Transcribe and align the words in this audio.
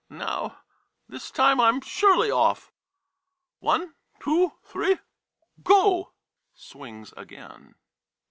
Now— 0.09 0.61
this 1.07 1.29
time 1.29 1.59
I'm 1.59 1.79
surely 1.79 2.31
off. 2.31 2.71
One— 3.59 3.93
two— 4.23 4.53
three— 4.65 4.97
go! 5.71 6.13
[Swings 6.55 7.13
again." 7.15 7.75